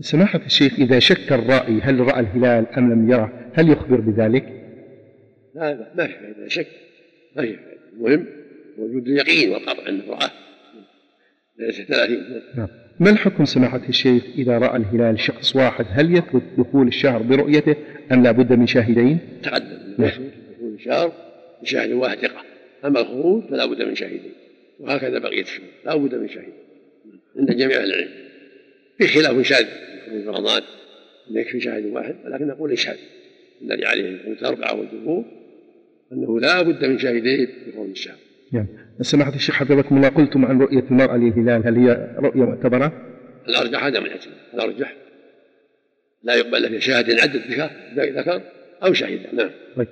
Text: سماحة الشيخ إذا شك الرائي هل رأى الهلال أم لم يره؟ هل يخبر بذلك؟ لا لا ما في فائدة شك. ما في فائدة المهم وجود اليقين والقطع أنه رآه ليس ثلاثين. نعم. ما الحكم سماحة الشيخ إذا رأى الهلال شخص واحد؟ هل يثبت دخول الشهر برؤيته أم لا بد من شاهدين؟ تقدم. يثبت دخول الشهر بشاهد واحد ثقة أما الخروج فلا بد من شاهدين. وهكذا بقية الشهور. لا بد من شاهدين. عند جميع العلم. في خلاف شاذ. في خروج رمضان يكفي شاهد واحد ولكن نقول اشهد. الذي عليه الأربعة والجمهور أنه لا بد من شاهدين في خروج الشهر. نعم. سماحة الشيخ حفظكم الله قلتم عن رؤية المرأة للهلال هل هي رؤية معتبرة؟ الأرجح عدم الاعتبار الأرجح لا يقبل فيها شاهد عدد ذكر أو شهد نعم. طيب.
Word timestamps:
سماحة 0.00 0.40
الشيخ 0.46 0.72
إذا 0.78 0.98
شك 0.98 1.32
الرائي 1.32 1.80
هل 1.80 2.00
رأى 2.00 2.20
الهلال 2.20 2.66
أم 2.78 2.92
لم 2.92 3.10
يره؟ 3.10 3.50
هل 3.54 3.70
يخبر 3.70 4.00
بذلك؟ 4.00 4.44
لا 5.54 5.74
لا 5.74 5.92
ما 5.96 6.06
في 6.06 6.12
فائدة 6.12 6.48
شك. 6.48 6.66
ما 7.36 7.42
في 7.42 7.56
فائدة 7.56 7.70
المهم 7.92 8.26
وجود 8.78 9.08
اليقين 9.08 9.50
والقطع 9.50 9.88
أنه 9.88 10.02
رآه 10.08 10.30
ليس 11.58 11.80
ثلاثين. 11.80 12.42
نعم. 12.56 12.68
ما 13.00 13.10
الحكم 13.10 13.44
سماحة 13.44 13.80
الشيخ 13.88 14.24
إذا 14.38 14.58
رأى 14.58 14.76
الهلال 14.76 15.20
شخص 15.20 15.56
واحد؟ 15.56 15.86
هل 15.88 16.14
يثبت 16.16 16.42
دخول 16.58 16.88
الشهر 16.88 17.22
برؤيته 17.22 17.76
أم 18.12 18.22
لا 18.22 18.30
بد 18.30 18.52
من 18.52 18.66
شاهدين؟ 18.66 19.18
تقدم. 19.42 20.04
يثبت 20.04 20.32
دخول 20.56 20.74
الشهر 20.74 21.12
بشاهد 21.62 21.92
واحد 21.92 22.18
ثقة 22.18 22.42
أما 22.84 23.00
الخروج 23.00 23.44
فلا 23.44 23.66
بد 23.66 23.82
من 23.82 23.94
شاهدين. 23.94 24.32
وهكذا 24.80 25.18
بقية 25.18 25.42
الشهور. 25.42 25.68
لا 25.86 25.96
بد 25.96 26.14
من 26.14 26.28
شاهدين. 26.28 26.52
عند 27.38 27.52
جميع 27.52 27.76
العلم. 27.76 28.08
في 28.98 29.06
خلاف 29.06 29.46
شاذ. 29.46 29.66
في 30.10 30.10
خروج 30.10 30.28
رمضان 30.28 30.62
يكفي 31.30 31.60
شاهد 31.60 31.86
واحد 31.86 32.16
ولكن 32.24 32.46
نقول 32.46 32.72
اشهد. 32.72 32.96
الذي 33.62 33.86
عليه 33.86 34.02
الأربعة 34.26 34.74
والجمهور 34.78 35.24
أنه 36.12 36.40
لا 36.40 36.62
بد 36.62 36.84
من 36.84 36.98
شاهدين 36.98 37.46
في 37.46 37.72
خروج 37.72 37.88
الشهر. 37.88 38.16
نعم. 38.52 38.66
سماحة 39.00 39.34
الشيخ 39.34 39.54
حفظكم 39.54 39.96
الله 39.96 40.08
قلتم 40.08 40.44
عن 40.44 40.60
رؤية 40.60 40.84
المرأة 40.90 41.16
للهلال 41.16 41.66
هل 41.66 41.76
هي 41.76 42.16
رؤية 42.18 42.44
معتبرة؟ 42.44 42.92
الأرجح 43.48 43.84
عدم 43.84 44.04
الاعتبار 44.04 44.34
الأرجح 44.54 44.96
لا 46.22 46.34
يقبل 46.34 46.68
فيها 46.68 46.80
شاهد 46.80 47.10
عدد 47.20 47.40
ذكر 48.18 48.42
أو 48.82 48.92
شهد 48.92 49.34
نعم. 49.34 49.50
طيب. 49.76 49.88